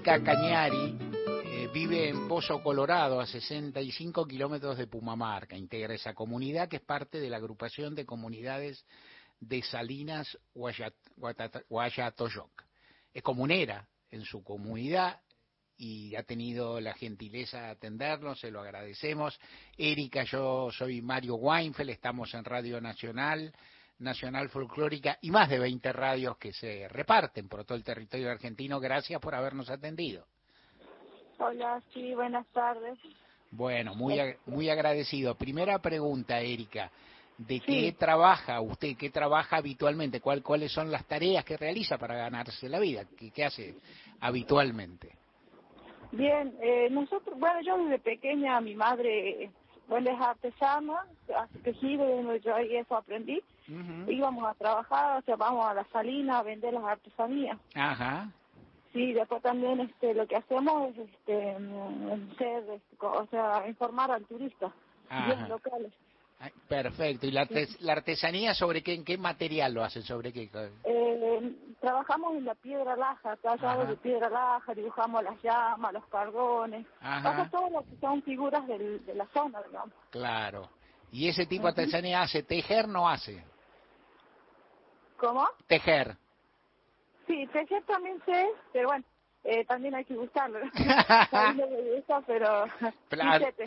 [0.00, 0.96] Erika Cañari
[1.44, 5.58] eh, vive en Pozo Colorado, a 65 kilómetros de Pumamarca.
[5.58, 8.86] Integra esa comunidad que es parte de la agrupación de comunidades
[9.40, 10.38] de Salinas
[11.68, 12.64] Guayatoyoc.
[13.12, 15.20] Es comunera en su comunidad
[15.76, 19.38] y ha tenido la gentileza de atendernos, se lo agradecemos.
[19.76, 23.52] Erika, yo soy Mario Weinfeld, estamos en Radio Nacional
[24.00, 28.80] Nacional Folclórica y más de 20 radios que se reparten por todo el territorio argentino.
[28.80, 30.26] Gracias por habernos atendido.
[31.38, 32.98] Hola, sí, buenas tardes.
[33.50, 35.34] Bueno, muy, muy agradecido.
[35.34, 36.90] Primera pregunta, Erika.
[37.38, 38.96] ¿De qué trabaja usted?
[38.98, 40.20] ¿Qué trabaja habitualmente?
[40.20, 43.04] ¿Cuál, ¿Cuáles son las tareas que realiza para ganarse la vida?
[43.18, 43.74] ¿Qué, qué hace
[44.20, 45.10] habitualmente?
[46.12, 49.50] Bien, eh, nosotros, bueno, yo desde pequeña, mi madre,
[49.90, 51.04] bueno, es artesana,
[51.36, 53.42] hace tejido, yo ahí eso aprendí
[54.08, 57.58] íbamos a trabajar, o sea, vamos a la salina a vender las artesanías.
[57.74, 58.28] Ajá.
[58.92, 64.10] Sí, después también este, lo que hacemos es este, mm, ser, este, o sea, informar
[64.10, 64.72] al turista,
[65.26, 65.92] bien locales.
[66.68, 67.26] Perfecto.
[67.26, 67.46] ¿Y la,
[67.80, 70.02] la, artesanía sobre qué, en qué material lo hacen?
[70.02, 70.48] ¿Sobre qué?
[70.84, 76.86] Eh, trabajamos en la piedra laja, tallado de piedra laja, dibujamos las llamas, los carbones,
[77.50, 79.94] todo lo que son figuras del, de la zona, digamos.
[80.10, 80.70] Claro.
[81.12, 82.42] ¿Y ese tipo de artesanía hace?
[82.42, 83.44] ¿Tejer no hace?
[85.18, 85.46] ¿Cómo?
[85.66, 86.16] Tejer.
[87.26, 89.04] Sí, tejer también sé, pero bueno,
[89.44, 90.58] eh, también hay que gustarlo.
[90.60, 92.66] le gusta, pero...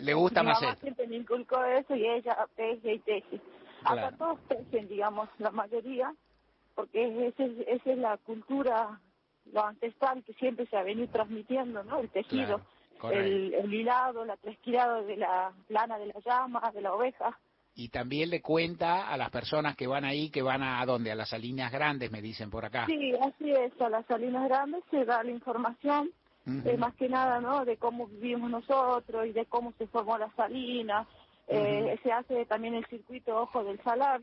[0.00, 3.40] le gusta Mi más mamá siempre me inculcó eso y ella teje y teje.
[3.84, 6.14] Hasta todos tejen, digamos, la mayoría,
[6.74, 9.00] porque esa es, esa es la cultura,
[9.52, 11.98] lo ancestral que siempre se ha venido transmitiendo, ¿no?
[11.98, 12.60] El tejido,
[13.10, 17.38] el, el hilado, la tresquilada de la lana de la llama, de la oveja
[17.76, 21.16] y también le cuenta a las personas que van ahí, que van a, dónde, a
[21.16, 22.86] las salinas grandes, me dicen por acá.
[22.86, 26.10] Sí, así es, a las salinas grandes se da la información,
[26.46, 30.30] eh, más que nada, ¿no?, de cómo vivimos nosotros y de cómo se formó la
[30.36, 31.06] salina.
[31.48, 34.22] Eh, se hace también el circuito Ojo del Salar,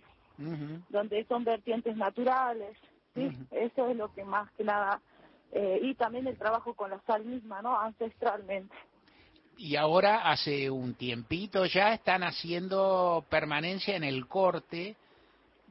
[0.89, 2.77] donde son vertientes naturales,
[3.13, 3.29] ¿sí?
[3.51, 5.01] Eso es lo que más que nada...
[5.53, 8.73] Eh, y también el trabajo con la sal misma, ¿no?, ancestralmente
[9.57, 14.95] y ahora hace un tiempito ya están haciendo permanencia en el corte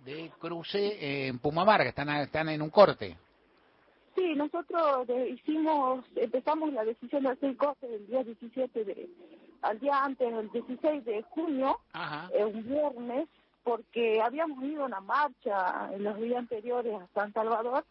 [0.05, 3.17] de cruce en Pumamarca, están, están en un corte.
[4.15, 9.09] Sí, nosotros hicimos, empezamos la decisión de hacer corte el día 17 de,
[9.63, 11.79] al día antes, el 16 de junio,
[12.33, 13.29] eh, un viernes,
[13.63, 17.85] porque habíamos ido a una marcha en los días anteriores a San Salvador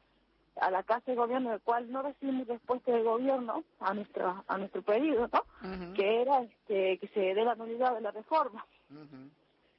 [0.61, 4.57] a la Casa de Gobierno, del cual no recibimos respuesta del gobierno a nuestro, a
[4.57, 5.93] nuestro pedido, ¿no?
[5.93, 8.65] Que era este, que se dé la nulidad de la reforma.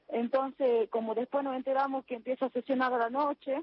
[0.09, 3.63] Entonces, como después nos enteramos que empieza a sesionar a la noche,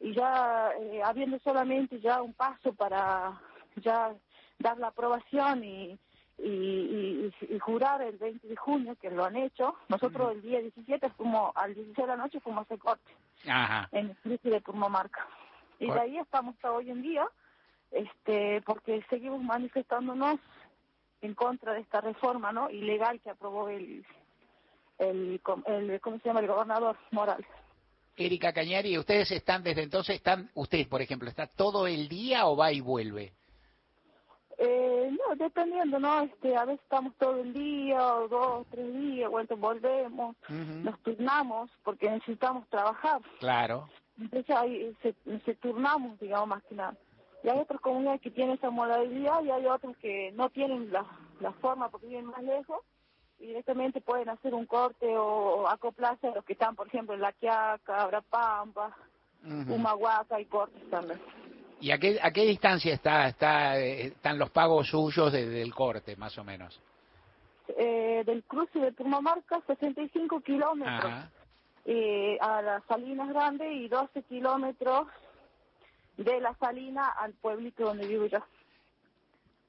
[0.00, 3.40] y ya eh, habiendo solamente ya un paso para
[3.76, 4.14] ya
[4.58, 5.98] dar la aprobación y,
[6.38, 11.10] y, y, jurar el 20 de junio, que lo han hecho, nosotros el día 17
[11.10, 13.10] fuimos, al 16 de la noche fuimos a corte
[13.92, 15.26] en el de Purmamarca.
[15.78, 17.26] Y de ahí estamos hasta hoy en día,
[17.90, 20.40] este, porque seguimos manifestándonos
[21.20, 22.70] en contra de esta reforma, ¿no?
[22.70, 24.04] Ilegal que aprobó el,
[24.98, 26.40] el, el ¿cómo se llama?
[26.40, 27.46] El gobernador Morales.
[28.16, 32.56] Erika Cañari, ¿ustedes están desde entonces, están, usted, por ejemplo, está todo el día o
[32.56, 33.32] va y vuelve?
[34.58, 36.22] Eh, no, dependiendo, ¿no?
[36.22, 41.70] Este, a veces estamos todo el día, o dos, tres días, vuelto volvemos, nos turnamos
[41.84, 43.20] porque necesitamos trabajar.
[43.38, 43.88] Claro.
[44.20, 46.94] Entonces ahí se, turnamos, digamos, más que nada.
[47.44, 51.06] Y hay otras comunidades que tienen esa modalidad y hay otras que no tienen la,
[51.40, 52.80] la forma porque viven más lejos
[53.38, 57.20] y directamente pueden hacer un corte o, acoplarse a los que están, por ejemplo, en
[57.20, 58.96] La Quiaca, Abrapampa,
[59.44, 61.20] uh Humahuaca y cortes también.
[61.80, 66.16] ¿Y a qué, a qué distancia está, está, están los pagos suyos desde el corte,
[66.16, 66.80] más o menos?
[67.76, 71.12] Eh, del cruce de Pumamarca, 65 kilómetros
[71.84, 75.08] eh, a las Salinas Grandes y 12 kilómetros
[76.16, 78.38] de la Salina al pueblito donde vivo yo.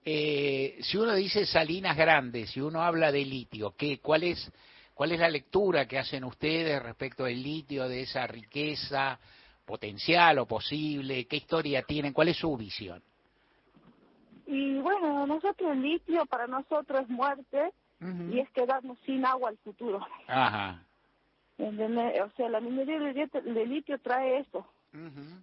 [0.03, 4.51] Eh, si uno dice Salinas Grandes, si uno habla de litio, ¿qué, cuál, es,
[4.93, 9.19] ¿cuál es la lectura que hacen ustedes respecto del litio, de esa riqueza
[9.65, 11.25] potencial o posible?
[11.27, 12.13] ¿Qué historia tienen?
[12.13, 13.01] ¿Cuál es su visión?
[14.47, 17.71] Y bueno, nosotros el litio para nosotros es muerte
[18.31, 19.99] y es quedarnos sin agua al futuro.
[20.27, 20.81] Ajá.
[21.59, 24.65] O sea, la minería de litio trae eso.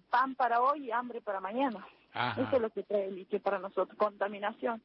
[0.09, 1.85] Pan para hoy y hambre para mañana.
[2.37, 4.81] Eso es lo que trae el litio para nosotros, contaminación.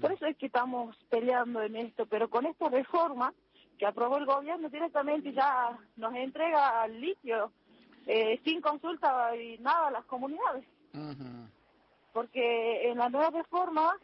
[0.00, 3.34] Por eso es que estamos peleando en esto, pero con esta reforma
[3.78, 7.52] que aprobó el gobierno directamente ya nos entrega al litio
[8.06, 10.64] eh, sin consulta y nada a las comunidades.
[12.12, 13.96] porque en la nueva reforma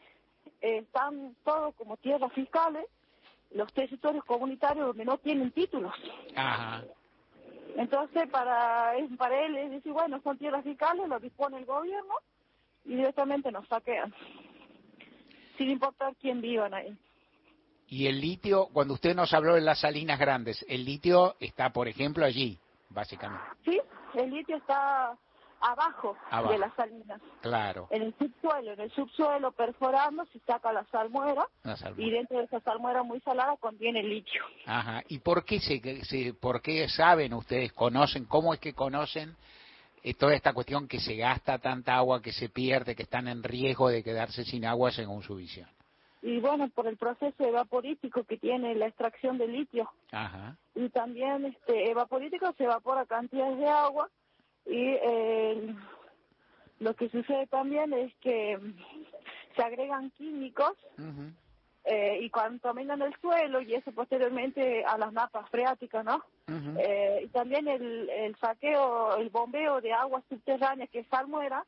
[0.60, 2.86] eh, están todos como tierras fiscales
[3.54, 5.94] los territorios comunitarios donde no tienen títulos.
[6.36, 6.82] Ajá.
[7.76, 12.14] Entonces, para, para él es decir, bueno, son tierras fiscales, lo dispone el gobierno
[12.84, 14.14] y directamente nos saquean,
[15.58, 16.96] sin importar quién vivan ahí.
[17.88, 21.88] Y el litio, cuando usted nos habló de las salinas grandes, el litio está, por
[21.88, 22.58] ejemplo, allí,
[22.90, 23.44] básicamente.
[23.64, 23.80] Sí,
[24.14, 25.16] el litio está
[25.60, 26.16] abajo,
[26.50, 27.20] de las salinas.
[27.40, 27.88] Claro.
[27.90, 31.46] En el subsuelo, en el subsuelo perforando se saca la salmuera,
[31.96, 34.42] y dentro de esa salmuera muy salada contiene litio.
[34.66, 35.02] Ajá.
[35.08, 39.34] ¿Y por qué se, por qué saben ustedes, conocen, cómo es que conocen
[40.02, 43.42] eh, toda esta cuestión que se gasta tanta agua, que se pierde, que están en
[43.42, 45.68] riesgo de quedarse sin agua según su visión?
[46.22, 49.90] Y bueno, por el proceso evaporítico que tiene la extracción de litio.
[50.10, 50.56] Ajá.
[50.74, 54.08] Y también este evaporítico se evapora cantidades de agua
[54.66, 55.75] y eh,
[56.81, 58.58] lo que sucede también es que
[59.56, 60.72] se agregan químicos
[61.84, 66.25] eh, y contaminan el suelo y eso posteriormente a las napas freáticas, ¿no?
[66.78, 71.64] eh, y también el, el saqueo, el bombeo de aguas subterráneas que es salmuera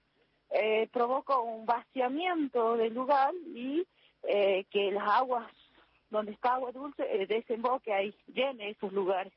[0.50, 3.87] eh, provoca un vaciamiento del lugar y
[4.22, 5.46] eh, que las aguas
[6.10, 9.32] donde está agua dulce eh, desemboque ahí, llene esos lugares.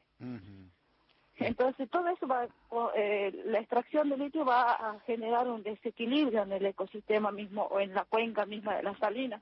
[1.40, 2.48] Entonces, todo eso va,
[2.96, 7.80] eh, la extracción de litio va a generar un desequilibrio en el ecosistema mismo o
[7.80, 9.42] en la cuenca misma de la salina.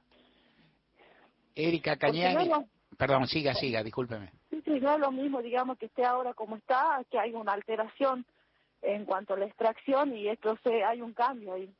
[1.55, 2.49] Erika Cañani,
[2.97, 4.31] perdón, siga, siga, discúlpeme.
[4.49, 7.53] Sí, sí, no es lo mismo, digamos, que esté ahora como está, que hay una
[7.53, 8.25] alteración
[8.81, 11.73] en cuanto a la extracción y esto se, hay un cambio ahí.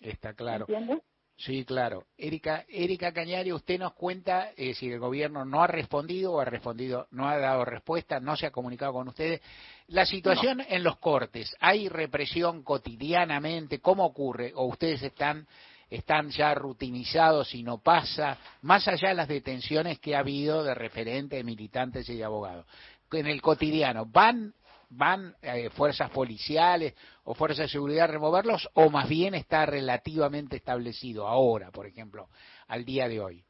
[0.00, 0.64] está claro.
[0.68, 1.02] ¿Entiendes?
[1.36, 2.04] Sí, claro.
[2.16, 6.44] Erika, Erika Cañari, usted nos cuenta eh, si el gobierno no ha respondido o ha
[6.44, 9.42] respondido, no ha dado respuesta, no se ha comunicado con ustedes.
[9.88, 13.80] La situación en los cortes, ¿hay represión cotidianamente?
[13.80, 14.52] ¿Cómo ocurre?
[14.54, 15.46] ¿O ustedes están,
[15.90, 18.38] están ya rutinizados y no pasa?
[18.62, 22.64] Más allá de las detenciones que ha habido de referentes, de militantes y de abogados.
[23.12, 24.54] En el cotidiano, ¿van
[24.96, 26.94] van eh, fuerzas policiales
[27.24, 32.28] o fuerzas de seguridad a removerlos o más bien está relativamente establecido ahora, por ejemplo,
[32.68, 33.44] al día de hoy?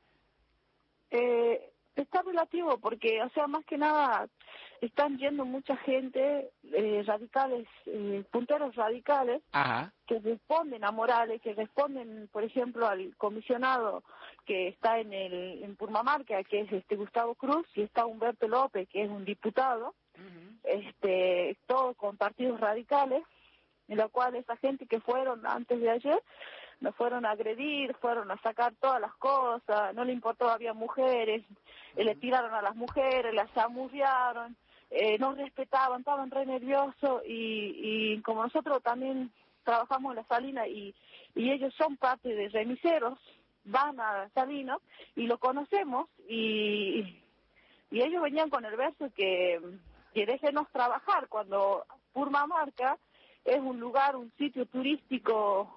[1.10, 4.28] Eh, está relativo porque, o sea, más que nada
[4.86, 9.42] están yendo mucha gente, eh, radicales, eh, punteros radicales,
[10.06, 14.02] que responden a Morales, que responden, por ejemplo, al comisionado
[14.44, 18.88] que está en el en Purmamarca, que es este Gustavo Cruz, y está Humberto López,
[18.88, 19.94] que es un diputado,
[20.64, 23.22] este, todos con partidos radicales,
[23.88, 26.22] en lo cual esa gente que fueron antes de ayer
[26.80, 31.42] nos fueron a agredir, fueron a sacar todas las cosas, no le importó, había mujeres,
[31.96, 34.56] le tiraron a las mujeres, las amurriaron,
[34.96, 39.32] eh, no respetaban, estaban re nerviosos y, y como nosotros también
[39.64, 40.94] trabajamos en la Salina y,
[41.34, 43.18] ellos son parte de remiseros,
[43.64, 44.78] van a Salina
[45.16, 47.20] y lo conocemos y,
[47.90, 49.60] y ellos venían con el verso que,
[50.12, 52.96] que déjenos trabajar cuando Purmamarca
[53.44, 55.76] es un lugar, un sitio turístico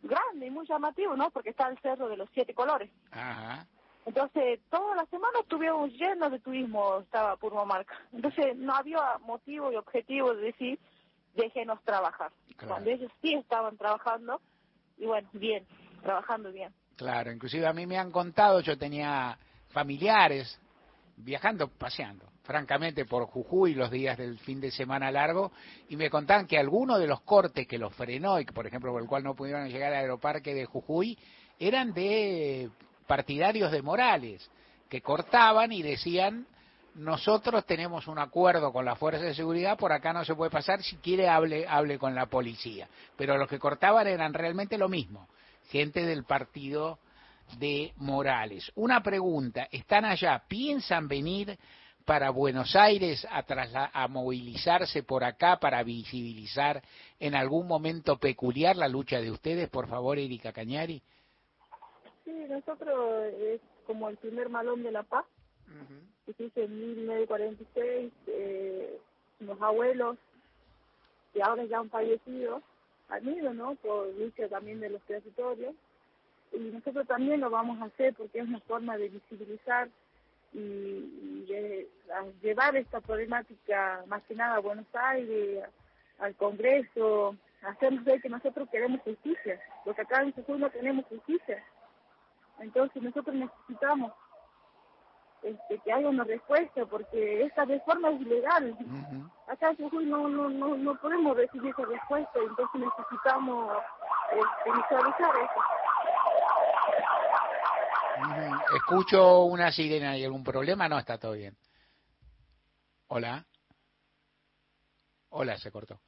[0.00, 1.30] grande y muy llamativo, ¿no?
[1.30, 2.88] Porque está el Cerro de los Siete Colores.
[3.10, 3.66] Ajá.
[4.08, 7.94] Entonces, toda la semana estuvimos llenos de turismo, estaba Purmamarca.
[8.10, 10.78] Entonces, no había motivo y objetivo de decir,
[11.34, 12.32] déjenos trabajar.
[12.66, 14.40] Cuando ellos sí estaban trabajando,
[14.96, 15.66] y bueno, bien,
[16.02, 16.72] trabajando bien.
[16.96, 19.38] Claro, inclusive a mí me han contado, yo tenía
[19.72, 20.58] familiares
[21.18, 25.52] viajando, paseando, francamente, por Jujuy los días del fin de semana largo,
[25.90, 29.02] y me contaban que algunos de los cortes que los frenó, y por ejemplo, por
[29.02, 31.18] el cual no pudieron llegar al aeroparque de Jujuy,
[31.58, 32.70] eran de
[33.08, 34.48] partidarios de Morales,
[34.88, 36.46] que cortaban y decían,
[36.94, 40.82] nosotros tenemos un acuerdo con la fuerza de seguridad, por acá no se puede pasar,
[40.82, 42.88] si quiere hable, hable con la policía.
[43.16, 45.26] Pero los que cortaban eran realmente lo mismo,
[45.70, 46.98] gente del partido
[47.58, 48.70] de Morales.
[48.74, 50.42] Una pregunta, ¿están allá?
[50.46, 51.58] ¿Piensan venir
[52.04, 53.44] para Buenos Aires a,
[53.92, 56.82] a movilizarse por acá para visibilizar
[57.18, 59.70] en algún momento peculiar la lucha de ustedes?
[59.70, 61.02] Por favor, Erika Cañari.
[62.28, 65.24] Sí, nosotros es como el primer malón de la paz,
[66.26, 68.98] que se hizo en 1946, eh,
[69.40, 70.18] los abuelos,
[71.32, 72.60] que ahora ya han fallecido,
[73.08, 73.76] han ido, ¿no?
[73.76, 75.74] Por lucha también de los territorios
[76.52, 79.88] y nosotros también lo vamos a hacer porque es una forma de visibilizar
[80.52, 81.88] y, de,
[82.42, 85.64] llevar esta problemática más que nada a Buenos Aires,
[86.18, 91.64] al Congreso, hacernos ver que nosotros queremos justicia, porque acá en Jujuy no tenemos justicia.
[92.60, 94.12] Entonces nosotros necesitamos
[95.42, 98.76] este, que haya una respuesta, porque esta reforma es ilegal.
[99.46, 103.76] Acá en Jujuy no, no, no, no podemos recibir esa respuesta, entonces necesitamos
[104.32, 105.60] este, visualizar eso.
[108.74, 110.88] Escucho una sirena, ¿hay algún problema?
[110.88, 111.56] No, está todo bien.
[113.08, 113.46] Hola.
[115.30, 116.00] Hola, se cortó.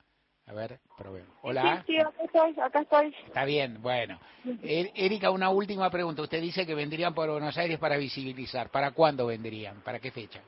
[0.47, 1.31] A ver, probemos.
[1.43, 1.85] Hola.
[1.87, 3.15] Sí, sí, acá estoy, acá estoy.
[3.27, 4.19] Está bien, bueno.
[4.63, 6.23] Er, Erika, una última pregunta.
[6.23, 8.71] Usted dice que vendrían por Buenos Aires para visibilizar.
[8.71, 9.81] ¿Para cuándo vendrían?
[9.83, 10.43] ¿Para qué fecha?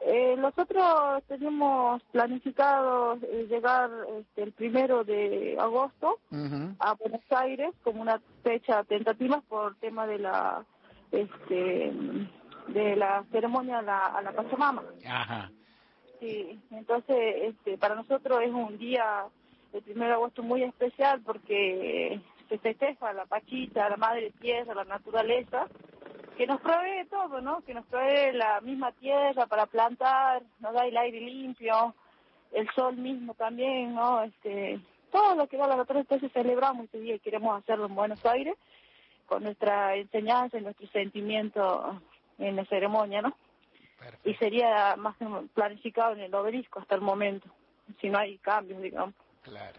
[0.00, 3.90] Eh, nosotros tenemos planificado eh, llegar
[4.20, 6.20] este, el primero de agosto
[6.78, 10.64] a Buenos Aires como una fecha tentativa por tema de la
[11.10, 11.92] este
[12.68, 14.84] de la ceremonia a la, a la Pachamama.
[15.04, 15.50] Ajá.
[16.20, 19.26] Sí, entonces este, para nosotros es un día,
[19.72, 24.84] el primero de agosto, muy especial porque se festeja la Pachita, la Madre Tierra, la
[24.84, 25.66] naturaleza,
[26.36, 27.60] que nos provee todo, ¿no?
[27.62, 31.94] Que nos provee la misma tierra para plantar, nos da el aire limpio,
[32.52, 34.22] el sol mismo también, ¿no?
[34.22, 34.78] Este,
[35.10, 38.24] todo lo que da la naturaleza, entonces celebramos ese día y queremos hacerlo en Buenos
[38.24, 38.56] Aires
[39.26, 42.00] con nuestra enseñanza y nuestro sentimiento
[42.38, 43.34] en la ceremonia, ¿no?
[44.24, 45.16] Y sería más
[45.54, 47.48] planificado en el obelisco hasta el momento,
[48.00, 49.14] si no hay cambios, digamos.
[49.42, 49.78] Claro.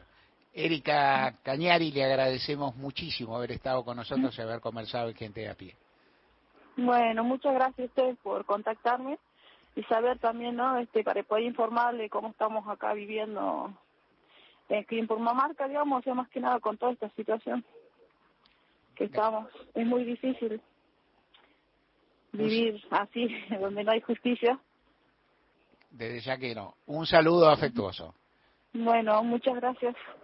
[0.54, 5.50] Erika Cañari, le agradecemos muchísimo haber estado con nosotros y haber conversado en Gente de
[5.50, 5.76] a Pie.
[6.78, 9.20] Bueno, muchas gracias a ustedes por contactarme
[9.76, 10.78] y saber también, ¿no?
[10.80, 13.72] Este, para poder informarle cómo estamos acá viviendo
[14.70, 17.64] en Mamarca, digamos, o sea, más que nada con toda esta situación
[18.96, 19.50] que estamos.
[19.74, 20.62] Es muy difícil
[22.38, 23.28] vivir así,
[23.60, 24.60] donde no hay justicia.
[25.92, 26.76] Desde ya que no.
[26.86, 28.14] Un saludo afectuoso.
[28.74, 29.96] Bueno, muchas gracias.